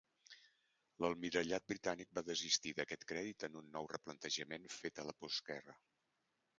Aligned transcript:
L'Almirallat 1.05 1.67
britànic 1.73 2.17
va 2.19 2.25
desistir 2.31 2.73
d'aquest 2.81 3.07
crèdit 3.13 3.47
en 3.49 3.61
un 3.63 3.71
nou 3.79 3.93
replantejament 3.95 4.69
fet 4.81 5.03
a 5.05 5.11
la 5.11 5.19
postguerra. 5.25 5.83